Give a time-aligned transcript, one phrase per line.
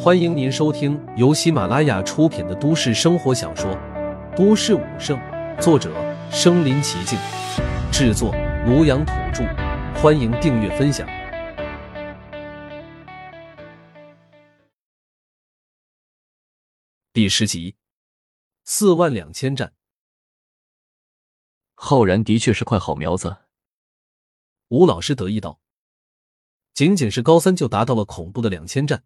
[0.00, 3.68] 欢迎您收听由喜马拉雅出品的都市生活小说
[4.36, 5.18] 《都市武圣》，
[5.60, 5.92] 作者：
[6.30, 7.18] 身临其境，
[7.90, 8.32] 制作：
[8.64, 9.42] 庐阳土著。
[10.00, 11.04] 欢迎订阅分享。
[17.12, 17.74] 第十集，
[18.62, 19.72] 四万两千战。
[21.74, 23.38] 浩然的确是块好苗子。
[24.68, 25.58] 吴老师得意道
[26.72, 29.02] ：“仅仅是高三就达到了恐怖的两千战。”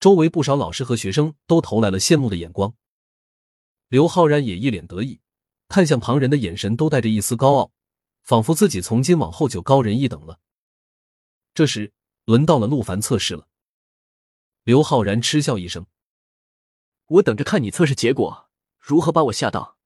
[0.00, 2.74] 周围不少老师和学生都投来了羡慕的眼光，
[3.88, 5.20] 刘浩然也一脸得意，
[5.68, 7.72] 看向旁人的眼神都带着一丝高傲，
[8.22, 10.38] 仿佛自己从今往后就高人一等了。
[11.54, 11.92] 这时，
[12.24, 13.48] 轮到了陆凡测试了。
[14.64, 15.86] 刘浩然嗤笑一声
[17.06, 19.76] ：“我等着看你测试结果如何把我吓到。”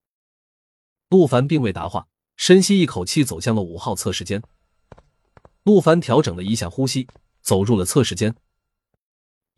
[1.11, 4.43] 陆凡并未答话，深吸一口气，走向了五号测试间。
[5.65, 7.07] 陆凡调整了一下呼吸，
[7.41, 8.35] 走入了测试间。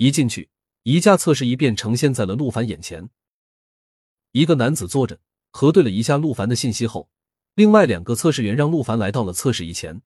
[0.00, 0.48] 一进去，
[0.84, 3.10] 一架测试仪便呈现在了陆凡眼前。
[4.32, 5.20] 一个男子坐着，
[5.50, 7.10] 核对了一下陆凡的信息后，
[7.54, 10.00] 另外两个测试员让陆凡来到了测试仪前。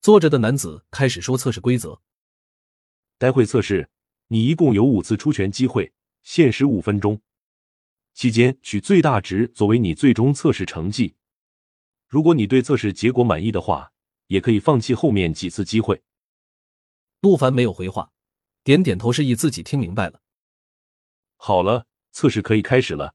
[0.00, 2.00] 坐着的男子开始说测试规则：
[3.18, 3.90] 待会测试，
[4.28, 7.20] 你一共有五次出拳机会，限时五分钟，
[8.14, 11.16] 期间取最大值作为你最终测试成绩。
[12.08, 13.92] 如果你对测试结果满意的话，
[14.28, 16.02] 也可以放弃后面几次机会。
[17.20, 18.10] 陆凡没有回话。
[18.62, 20.20] 点点头，示意自己听明白了。
[21.36, 23.14] 好了，测试可以开始了。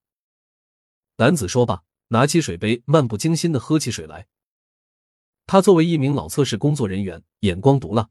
[1.17, 4.27] 男子说罢，拿起水杯，漫不经心的喝起水来。
[5.45, 8.09] 他作为一名老测试工作人员，眼光毒辣。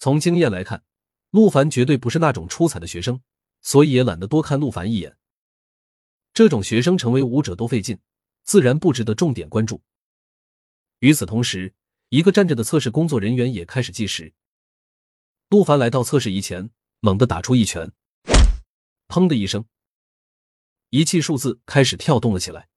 [0.00, 0.84] 从经验来看，
[1.30, 3.22] 陆凡绝对不是那种出彩的学生，
[3.60, 5.16] 所以也懒得多看陆凡一眼。
[6.34, 7.98] 这种学生成为武者都费劲，
[8.42, 9.82] 自然不值得重点关注。
[10.98, 11.74] 与此同时，
[12.08, 14.34] 一个站着的测试工作人员也开始计时。
[15.50, 16.68] 陆凡来到测试仪前，
[17.00, 17.90] 猛地打出一拳，
[19.08, 19.64] 砰的一声，
[20.90, 22.68] 仪器数字开始跳动了起来。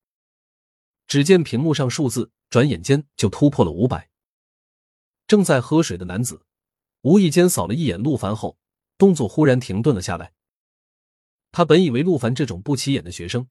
[1.06, 4.10] 只见屏幕上数字转眼间就突破了五百。
[5.28, 6.46] 正在喝水的男子
[7.02, 8.58] 无意间扫了一眼陆凡后，
[8.98, 10.32] 动作忽然停顿了下来。
[11.52, 13.50] 他本以为陆凡这种不起眼的学生，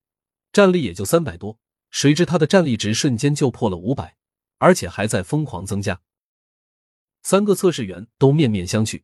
[0.50, 1.58] 战力也就三百多，
[1.90, 4.16] 谁知他的战力值瞬间就破了五百，
[4.56, 6.00] 而且还在疯狂增加。
[7.22, 9.02] 三个测试员都面面相觑。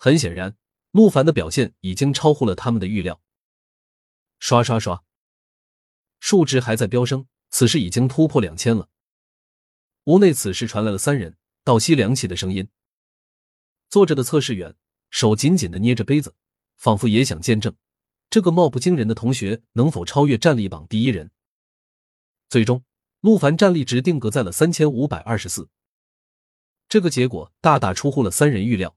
[0.00, 0.56] 很显然，
[0.92, 3.20] 陆凡的表现已经超乎了他们的预料。
[4.38, 5.02] 刷刷刷，
[6.20, 8.88] 数值还在飙升，此时已经突破两千了。
[10.04, 12.68] 屋内此时传来了三人倒吸凉气的声音。
[13.90, 14.76] 坐着的测试员
[15.10, 16.36] 手紧紧的捏着杯子，
[16.76, 17.74] 仿佛也想见证
[18.30, 21.32] 这个貌不惊人的同学能否超越战力榜第一人。
[22.48, 22.84] 最终，
[23.20, 25.68] 陆凡战力值定格在了三千五百二十四。
[26.88, 28.96] 这个结果大大出乎了三人预料。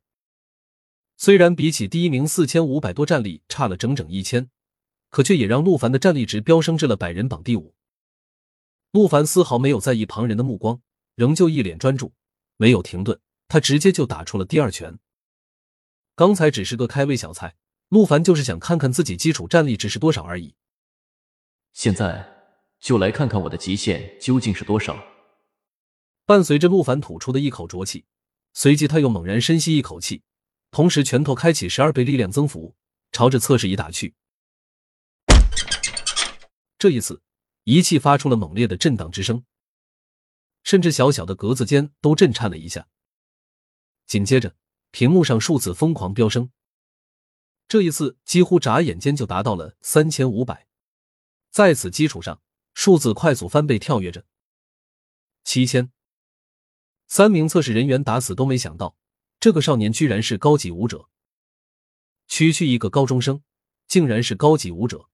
[1.24, 4.50] 虽然比起第一名四千五百多战力差了整整一千，
[5.12, 7.76] 可却也让陆凡的战力值飙升至了百人榜第五。
[8.92, 10.82] 陆凡丝毫没有在意旁人的目光，
[11.14, 12.12] 仍旧一脸专注，
[12.58, 14.98] 没有停顿，他直接就打出了第二拳。
[16.16, 17.56] 刚才只是个开胃小菜，
[17.90, 20.56] 陆凡就是想看看自己基础战力值是多少而已。
[21.72, 22.28] 现在
[22.80, 24.98] 就来看看我的极限究竟是多少。
[26.26, 28.06] 伴随着陆凡吐出的一口浊气，
[28.54, 30.24] 随即他又猛然深吸一口气。
[30.72, 32.78] 同时，拳头开启十二倍力量增幅，
[33.12, 34.16] 朝着测试仪打去。
[36.80, 37.22] 这一次，
[37.66, 39.44] 仪器发出了猛烈的震荡之声，
[40.64, 42.88] 甚至小小的格子间都震颤了一下。
[44.08, 44.56] 紧接着，
[44.92, 46.50] 屏幕上数字疯狂飙升，
[47.68, 50.68] 这一次几乎眨眼间就达到了三千五百。
[51.50, 52.42] 在此基础上，
[52.74, 54.26] 数字快速翻倍跳跃着，
[55.44, 55.92] 七千。
[57.10, 58.96] 三名测试人员打死都没想到。
[59.42, 61.10] 这个少年居然是高级武者，
[62.28, 63.42] 区区一个高中生，
[63.88, 65.10] 竟然是高级武者。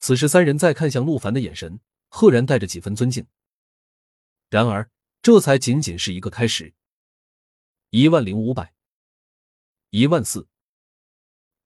[0.00, 1.78] 此时，三人再看向陆凡的眼神，
[2.08, 3.26] 赫然带着几分尊敬。
[4.48, 4.90] 然而，
[5.20, 6.72] 这才仅仅是一个开始。
[7.90, 8.74] 一万零五百，
[9.90, 10.48] 一万四，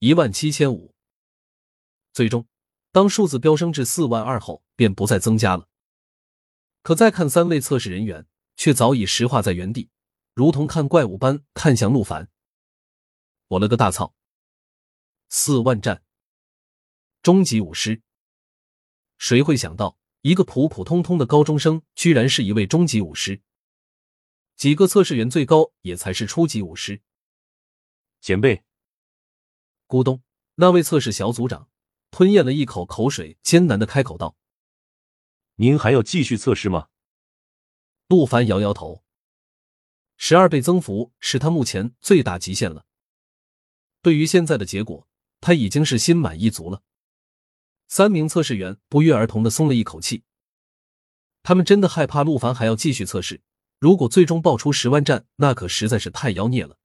[0.00, 0.96] 一万七千五。
[2.12, 2.48] 最终，
[2.90, 5.68] 当数字飙升至四万二后，便不再增加了。
[6.82, 8.26] 可再看三位测试人员，
[8.56, 9.90] 却早已石化在原地。
[10.36, 12.28] 如同看怪物般看向陆凡，
[13.48, 14.14] 我了个大操！
[15.30, 16.04] 四万战，
[17.22, 18.02] 终极武师。
[19.16, 23.40] 谁会想到，一个普普通通的高中生，居然是一位终极武师？
[24.56, 27.00] 几个测试员最高也才是初级武师。
[28.20, 28.62] 前辈，
[29.88, 30.22] 咕咚！
[30.56, 31.70] 那位测试小组长
[32.10, 34.36] 吞咽了一口口水，艰难的开口道
[35.56, 36.88] ：“您还要继续测试吗？”
[38.08, 39.05] 陆凡摇摇头。
[40.16, 42.84] 十二倍增幅是他目前最大极限了。
[44.02, 45.08] 对于现在的结果，
[45.40, 46.82] 他已经是心满意足了。
[47.88, 50.24] 三名测试员不约而同的松了一口气，
[51.42, 53.42] 他们真的害怕陆凡还要继续测试。
[53.78, 56.78] 如果最终爆出十万战，那可实在是太妖孽了。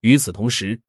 [0.00, 0.82] 与此同时，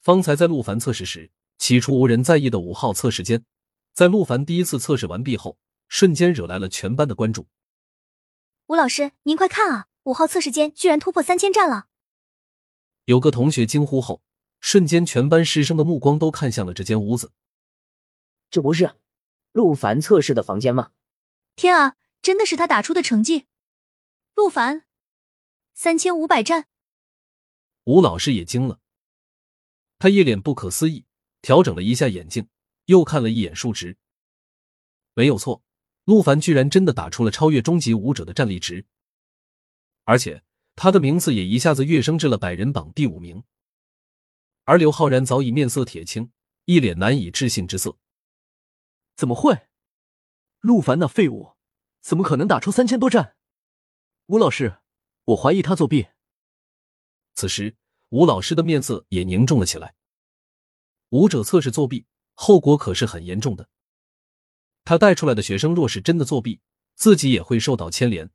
[0.00, 3.44] 方才在陆凡测试时，起初无人在意的五号测试间，
[3.92, 7.46] 在陆凡第一次测试完毕后，瞬间惹来了全班的关注。
[8.66, 11.88] 吴老师，您快看啊，五号测试间居然突破三千战了！
[13.06, 14.22] 有个同学惊呼后，
[14.60, 17.32] 瞬间全班师生的目光都看向了这间屋子。
[18.50, 18.96] 这不是
[19.52, 20.92] 陆凡测试的房间吗？
[21.56, 23.46] 天啊，真的是他打出的成绩！
[24.34, 24.84] 陆凡，
[25.72, 26.68] 三千五百战。
[27.84, 28.80] 吴老师也惊了，
[29.98, 31.06] 他一脸不可思议，
[31.40, 32.48] 调整了一下眼镜，
[32.86, 33.96] 又看了一眼数值。
[35.14, 35.62] 没有错，
[36.04, 38.84] 陆凡居然真的打出了超越终极武者的战力值，
[40.04, 40.42] 而且
[40.76, 43.42] 他的名字也一下子跃升至了百人榜第五名。
[44.64, 46.32] 而刘昊然早已面色铁青，
[46.64, 47.98] 一脸难以置信之色。
[49.16, 49.68] 怎么会？
[50.60, 51.54] 陆凡那废物，
[52.00, 53.36] 怎么可能打出三千多战？
[54.26, 54.78] 吴老师，
[55.24, 56.06] 我怀疑他作弊。
[57.34, 57.76] 此时，
[58.08, 59.94] 吴老师的面色也凝重了起来。
[61.10, 63.68] 武者测试作弊，后果可是很严重的。
[64.84, 66.60] 他带出来的学生若是真的作弊，
[66.94, 68.30] 自己也会受到牵连。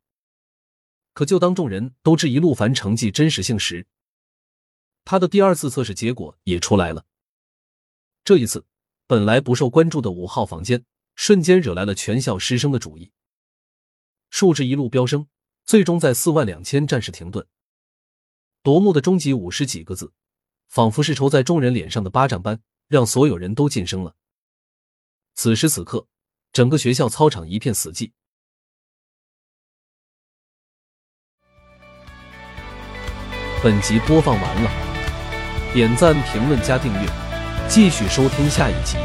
[1.13, 3.85] 可就当众人都质疑陆凡成绩真实性时，
[5.03, 7.05] 他的第二次测试结果也出来了。
[8.23, 8.65] 这一次，
[9.07, 10.85] 本来不受关注的五号房间，
[11.15, 13.11] 瞬间惹来了全校师生的注意，
[14.29, 15.27] 数值一路飙升。
[15.65, 17.45] 最终在四万两千战士停顿，
[18.63, 20.13] 夺目的终极五十几个字，
[20.67, 24.15] 仿佛是抽在众人脸上的巴掌般，让所有人都噤声了。
[25.35, 26.07] 此时此刻，
[26.51, 28.13] 整个学校操场一片死寂。
[33.61, 34.71] 本集播放完了，
[35.73, 37.09] 点赞、评论、加订阅，
[37.67, 38.95] 继续收听下一集。